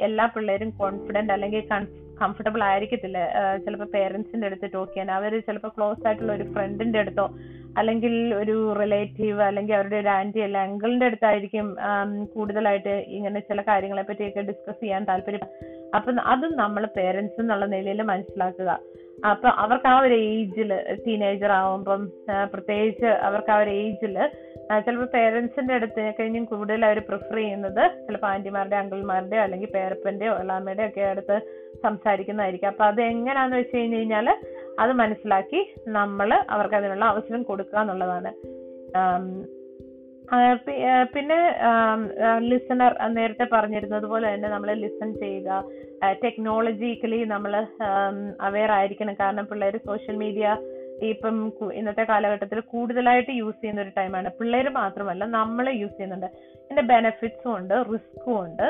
എല്ലാ 0.07 0.25
പിള്ളേരും 0.35 0.71
കോൺഫിഡന്റ് 0.81 1.33
അല്ലെങ്കിൽ 1.33 1.63
കംഫർട്ടബിൾ 2.21 2.61
ആയിരിക്കത്തില്ല. 2.63 3.19
ചിലപ്പോൾ 3.65 3.89
പേരൻസിന്റെ 3.95 4.47
അടുത്ത് 4.47 4.69
ടോക്ക് 4.75 4.93
ചെയ്യാൻ. 4.93 5.11
അവർ 5.19 5.33
ചിലപ്പോൾ 5.47 5.73
ക്ലോസ് 5.77 6.05
ആയിട്ടുള്ള 6.07 6.33
ഒരു 6.33 6.47
ഫ്രണ്ടിന്റെ 6.55 6.99
അടുത്തോ 7.03 7.27
അല്ലെങ്കിൽ 7.79 8.15
ഒരു 8.35 8.57
റിലേറ്റീവ് 8.81 9.41
അല്ലെങ്കിൽ 9.49 9.75
അവരുടെ 9.75 9.97
ഒരു 9.97 10.11
ആന്റി 10.19 10.41
അല്ല 10.47 10.59
അങ്കിളിന്റെ 10.67 11.07
അടുത്തായിരിക്കും 11.07 11.69
കൂടുതലായിട്ട് 12.35 12.95
ഇങ്ങനെ 13.17 13.41
ചില 13.41 13.61
കാര്യങ്ങളെ 13.71 14.05
പറ്റിയൊക്കെ 14.09 14.43
ഡിസ്കസ് 14.51 14.81
ചെയ്യാൻ 14.81 15.05
താല്പര്യം. 15.11 15.47
അപ്പൊ 15.97 16.13
അത് 16.33 16.47
നമ്മൾ 16.63 16.83
പേരൻസ് 16.97 17.41
എന്നുള്ള 17.41 17.67
നിലയിൽ 17.75 18.03
മനസ്സിലാക്കുക. 18.13 18.71
അപ്പൊ 19.31 19.49
അവർക്ക് 19.65 19.89
ആ 19.95 19.97
ഒരു 20.01 20.15
ഏജിൽ 20.15 20.71
ടീനേജർ 21.07 21.53
ആവുമ്പം 21.61 22.01
പ്രത്യേകിച്ച് 22.53 23.11
അവർക്ക് 23.29 23.53
ആ 23.57 23.59
ഒരു 23.63 23.71
ഏജിൽ 23.83 24.17
ചിലപ്പോൾ 24.85 25.09
പേരൻസിന്റെ 25.15 25.73
അടുത്ത് 25.75 26.03
കഴിഞ്ഞും 26.19 26.45
കൂടുതൽ 26.51 26.85
അവർ 26.89 26.99
പ്രിഫർ 27.09 27.37
ചെയ്യുന്നത് 27.37 27.83
ചിലപ്പോൾ 28.07 28.27
ആന്റിമാരുടെ 28.27 28.77
അങ്കിൾമാരുടെയോ 28.77 29.43
അല്ലെങ്കിൽ 29.43 29.71
പേരപ്പന്റെയോ 29.75 30.33
എല്ലാമ്മയുടെയോ 30.43 30.89
ഒക്കെ 30.89 31.03
അടുത്ത് 31.13 31.37
സംസാരിക്കുന്നതായിരിക്കും. 31.85 32.69
അപ്പൊ 32.69 32.85
അത് 32.85 33.01
എങ്ങനെയാന്ന് 33.13 33.57
വെച്ച് 33.57 33.77
കഴിഞ്ഞു 33.77 33.97
കഴിഞ്ഞാൽ 33.97 34.29
അത് 34.81 34.93
മനസ്സിലാക്കി 34.93 35.61
നമ്മൾ 35.89 36.31
അവർക്ക് 36.55 36.77
അതിനുള്ള 36.81 37.05
അവസരം 37.05 37.43
കൊടുക്കുക 37.43 37.79
എന്നുള്ളതാണ്. 37.81 38.33
പിന്നെ 41.15 41.39
ലിസണർ 42.51 42.93
നേരത്തെ 43.17 43.47
പറഞ്ഞിരുന്നത് 43.53 44.07
പോലെ 44.13 44.27
തന്നെ 44.35 44.49
നമ്മൾ 44.49 44.71
ലിസൺ 44.83 45.09
ചെയ്യുക. 45.23 45.51
ടെക്നോളജിക്കലി 46.23 47.19
നമ്മൾ 47.33 47.55
അവെയർ 48.49 48.71
ആയിരിക്കണം. 48.79 49.17
കാരണം 49.21 49.47
പിള്ളേർ 49.51 49.77
സോഷ്യൽ 49.89 50.17
മീഡിയ 50.25 50.47
ഇപ്പം 51.11 51.37
ഇന്നത്തെ 51.79 52.05
കാലഘട്ടത്തിൽ 52.05 52.61
കൂടുതലായിട്ട് 52.73 53.33
യൂസ് 53.41 53.57
ചെയ്യുന്ന 53.61 53.85
ഒരു 53.85 53.93
ടൈമാണ് 53.99 54.31
പിള്ളേർ 54.39 54.69
മാത്രമല്ല 54.69 55.25
നമ്മൾ 55.37 55.71
യൂസ് 55.71 55.95
ചെയ്യുന്നുണ്ട്. 55.97 56.29
ഇതിന്റെ 56.65 56.85
ബെനഫിറ്റ്സും 56.93 57.51
ഉണ്ട് 57.57 57.75
റിസ്ക്കും 57.93 58.35
ഉണ്ട് 58.45 58.67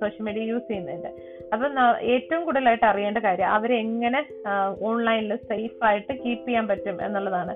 സോഷ്യൽ 0.00 0.24
മീഡിയ 0.28 0.42
യൂസ് 0.50 0.66
ചെയ്യുന്നുണ്ട്. 0.68 1.10
അപ്പൊ 1.52 1.66
ഏറ്റവും 2.14 2.44
കൂടുതലായിട്ട് 2.44 2.86
അറിയേണ്ട 2.90 3.18
കാര്യം 3.18 3.48
അവരെങ്ങനെ 3.56 4.22
ഓൺലൈനിൽ 4.90 5.36
സേഫ് 5.50 5.80
ആയിട്ട് 5.88 6.12
കീപ്പ് 6.22 6.46
ചെയ്യാൻ 6.48 6.66
പറ്റും 6.72 6.98
എന്നുള്ളതാണ്. 7.06 7.54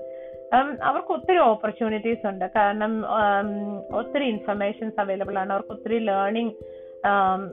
അവർക്ക് 0.88 1.12
ഒത്തിരി 1.16 1.38
ഓപ്പർച്യൂണിറ്റീസ് 1.50 2.26
ഉണ്ട്. 2.30 2.44
കാരണം 2.56 2.92
ഒത്തിരി 4.00 4.26
ഇൻഫർമേഷൻസ് 4.34 5.00
അവൈലബിൾ 5.04 5.38
ആണ്. 5.38 5.52
അവർക്ക് 5.52 5.72
ഒത്തിരി 5.76 5.98
ലേണിംഗ് 6.10 6.54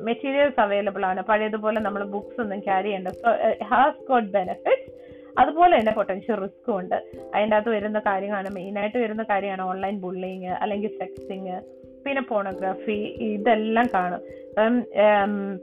മെറ്റീരിയൽസ് 0.08 0.60
അവൈലബിൾ 0.66 1.04
ആണ്. 1.06 1.22
പഴയതുപോലെ 1.30 1.80
നമ്മൾ 1.88 2.04
ബുക്സ് 2.14 2.42
ഒന്നും 2.44 2.60
ക്യാരി 2.68 2.88
ചെയ്യേണ്ട. 2.88 3.10
സോ 3.22 3.32
ഹാസ് 3.72 4.06
ഗോട്ട് 4.10 4.30
ബെനിഫിറ്റ്സ് 4.38 4.92
അതുപോലെ 5.42 5.74
തന്നെ 5.80 5.92
പൊട്ടൻഷ്യൽ 5.92 6.38
റിസ്ക്കും 6.44 6.74
ഉണ്ട്. 6.80 6.98
അതിന്റെ 7.34 7.56
അകത്ത് 7.56 7.72
വരുന്ന 7.76 8.00
കാര്യമാണ് 8.08 8.50
മെയിനായിട്ട് 8.56 8.98
വരുന്ന 8.98 9.24
കാര്യമാണ് 9.30 9.62
ഓൺലൈൻ 9.62 9.96
ബുള്ളിങ് 10.00 10.52
അല്ലെങ്കിൽ 10.64 10.92
സെക്സിങ് 11.02 11.58
പിന്നെ 12.06 12.22
പോണോഗ്രാഫി 12.30 12.98
ഇതെല്ലാം 13.30 13.90
കാണും. 13.94 14.22
അപ്പം 14.50 14.76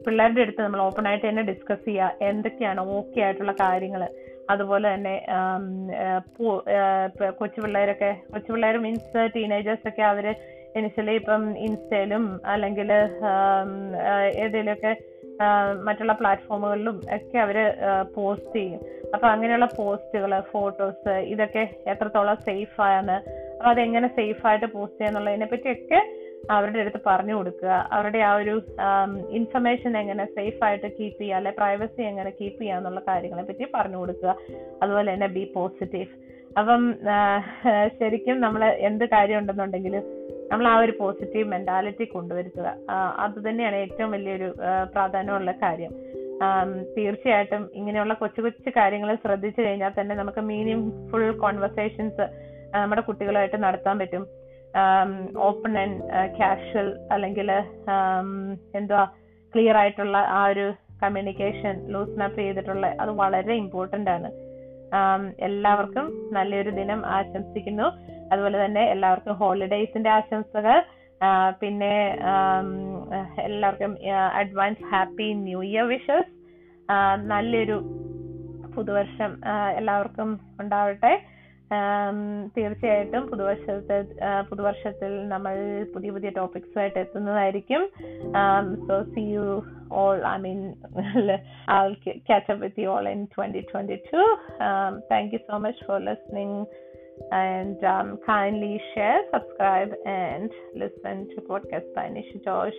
പിള്ളേരുടെ 0.05 0.41
അടുത്ത് 0.41 0.63
നമ്മൾ 0.63 0.81
ഓപ്പൺ 0.81 1.09
ആയിട്ട് 1.09 1.27
തന്നെ 1.29 1.43
ഡിസ്കസ് 1.43 1.85
ചെയ്യുക 1.85 2.25
എന്തൊക്കെയാണ് 2.31 2.81
ഓക്കെ 2.97 3.21
ആയിട്ടുള്ള 3.21 3.53
കാര്യങ്ങൾ 3.61 4.03
അതുപോലെ 4.53 4.87
തന്നെ 4.95 5.15
കൊച്ചു 7.39 7.61
പിള്ളേരൊക്കെ 7.61 8.11
കൊച്ചു 8.33 8.53
പിള്ളേർ 8.53 8.79
മീൻസ് 8.79 9.23
ടീനേജേഴ്സ് 9.37 9.89
ഒക്കെ 9.89 10.03
അവർ 10.03 10.27
ഇനിഷ്യലി 10.77 11.15
ഇപ്പം 11.21 11.45
ഇൻസ്റ്റയിലും 11.67 12.25
അല്ലെങ്കിൽ 12.47 12.91
ഏതെങ്കിലുമൊക്കെ 14.43 14.93
മറ്റുള്ള 15.87 16.13
പ്ലാറ്റ്ഫോമുകളിലും 16.13 16.97
ഒക്കെ 17.17 17.39
അവർ 17.39 17.59
പോസ്റ്റ് 18.17 18.57
ചെയ്യും. 18.57 18.81
അപ്പൊ 19.15 19.27
അങ്ങനെയുള്ള 19.29 19.69
പോസ്റ്റുകൾ 19.77 20.33
ഫോട്ടോസ് 20.53 21.15
ഇതൊക്കെ 21.35 21.69
എത്രത്തോളം 21.87 22.37
സേഫ് 22.49 22.81
ആണ് 22.81 23.17
അപ്പൊ 23.57 23.71
അതെങ്ങനെ 23.71 24.09
സേഫ് 24.19 24.47
ആയിട്ട് 24.47 24.67
പോസ്റ്റ് 24.67 24.99
ചെയ്യാന്നുള്ളതിനെ 24.99 25.47
പറ്റിയൊക്കെ 25.47 26.01
അവരുടെ 26.51 26.79
അടുത്ത് 26.79 27.01
പറഞ്ഞു 27.07 27.35
കൊടുക്കുക. 27.35 27.89
അവരുടെ 27.93 28.19
ആ 28.19 28.35
ഒരു 28.35 28.55
ഇൻഫർമേഷൻ 29.39 29.99
എങ്ങനെ 29.99 30.25
സേഫ് 30.37 30.65
ആയിട്ട് 30.65 30.87
കീപ്പ് 30.87 31.21
ചെയ്യുക 31.21 31.37
അല്ലെ 31.37 31.53
പ്രൈവസി 31.59 32.03
എങ്ങനെ 32.03 32.31
കീപ്പ് 32.31 32.61
ചെയ്യുക 32.61 32.79
എന്നുള്ള 32.79 33.03
കാര്യങ്ങളെ 33.09 33.43
പറ്റി 33.43 33.67
പറഞ്ഞു 33.75 33.97
കൊടുക്കുക. 33.97 34.37
അതുപോലെ 34.83 35.09
തന്നെ 35.15 35.27
ബി 35.27 35.45
പോസിറ്റീവ് 35.55 36.11
അപ്പം 36.59 36.83
ശരിക്കും 37.99 38.41
നമ്മൾ 38.41 38.65
എന്ത് 38.89 39.05
കാര്യം 39.05 39.39
ഉണ്ടെന്നുണ്ടെങ്കിലും 39.39 40.05
നമ്മൾ 40.51 40.69
ആ 40.69 40.79
ഒരു 40.79 40.93
പോസിറ്റീവ് 41.01 41.49
മെന്റാലിറ്റി 41.49 42.05
കൊണ്ടുവരുത്തുക. 42.05 42.69
അത് 43.25 43.49
തന്നെയാണ് 43.49 43.77
ഏറ്റവും 43.77 44.11
വലിയൊരു 44.11 44.55
പ്രാധാന്യമുള്ള 44.95 45.53
കാര്യം. 45.53 45.93
തീർച്ചയായിട്ടും 46.97 47.71
ഇങ്ങനെയുള്ള 47.75 48.15
കൊച്ചു 48.15 48.41
കൊച്ചു 48.41 48.71
കാര്യങ്ങൾ 48.71 49.15
ശ്രദ്ധിച്ചു 49.15 49.61
കഴിഞ്ഞാൽ 49.63 49.93
തന്നെ 50.01 50.15
നമുക്ക് 50.15 50.41
മീനിങ് 50.41 51.09
ഫുൾ 51.11 51.31
കോൺവെർസേഷൻസ് 51.45 52.25
നമ്മുടെ 52.75 53.03
കുട്ടികളായിട്ട് 53.03 53.63
നടത്താൻ 53.63 53.99
പറ്റും. 53.99 54.27
ഓപ്പൺ 55.39 55.73
ആൻഡ് 55.79 56.03
കാഷ്വൽ 56.39 56.89
അല്ലെങ്കിൽ 57.13 57.51
എന്തുവാ 58.75 59.05
ക്ലിയർ 59.55 59.77
ആയിട്ടുള്ള 59.77 60.17
ആ 60.19 60.47
ഒരു 60.47 60.73
കമ്മ്യൂണിക്കേഷൻ 61.03 61.75
ലൂസൺ 61.93 62.23
അപ്പ് 62.23 62.39
ചെയ്തിട്ടുള്ള 62.41 62.87
അത് 63.01 63.11
വളരെ 63.11 63.55
ഇമ്പോർട്ടന്റ് 63.55 64.11
ആണ്. 64.11 64.31
എല്ലാവർക്കും 65.41 66.07
നല്ലൊരു 66.33 66.71
ദിനം 66.71 67.07
ആശംസിക്കുന്നു. 67.07 67.87
അതുപോലെ 68.33 68.57
തന്നെ 68.65 68.83
എല്ലാവർക്കും 68.95 69.39
ഹോളിഡേയ്സിന്റെ 69.43 70.11
ആശംസകൾ. 70.19 70.77
പിന്നെ 71.61 71.95
എല്ലാവർക്കും 73.49 73.95
advance 74.41 74.87
happy 74.93 75.29
new 75.49 75.63
year 75.71 75.87
wishes 75.95 76.31
നല്ലൊരു 77.33 77.77
പുതുവർഷം 78.77 79.33
എല്ലാവർക്കും 79.81 80.31
ഉണ്ടാവട്ടെ. 80.63 81.13
തീർച്ചയായിട്ടും 82.55 83.25
പുതുവർഷത്തെ 83.31 83.97
പുതുവർഷത്തിൽ 84.49 85.13
നമ്മൾ 85.33 85.55
പുതിയ 85.95 86.11
പുതിയ 86.17 86.31
ടോപ്പിക്സുമായിട്ട് 86.39 86.99
എത്തുന്നതായിരിക്കും. 87.03 87.83
So 88.89 88.97
see 89.15 89.23
you 89.35 89.45
all 90.01 90.19
I 90.33 90.37
mean 90.47 90.61
i'll 91.75 91.95
up 92.37 92.53
up 92.53 92.61
with 92.65 92.79
you 92.83 92.89
all 92.95 93.07
in 93.13 93.21
2022 93.35 94.25
um, 94.67 94.93
thank 95.13 95.29
you 95.35 95.41
so 95.51 95.59
much 95.67 95.79
for 95.89 95.99
listening. 96.11 96.53
And 97.31 97.83
um, 97.85 98.19
kindly 98.25 98.81
share 98.95 99.21
subscribe 99.33 99.91
and 100.07 100.51
listen 100.75 101.29
to 101.35 101.41
podcast 101.43 101.93
by 101.95 102.09
nisha 102.09 102.43
josh. 102.45 102.73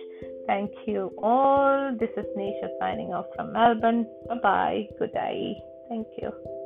Thank 0.46 0.70
you 0.86 1.12
all. 1.22 1.96
This 1.98 2.10
is 2.16 2.26
nisha 2.36 2.68
signing 2.80 3.12
off 3.12 3.26
from 3.36 3.52
melbourne. 3.52 4.06
Bye 4.28 4.38
bye 4.42 4.88
good 4.98 5.12
day. 5.12 5.62
Thank 5.88 6.06
you 6.20 6.61